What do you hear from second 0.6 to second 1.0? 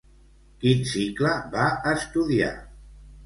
Quin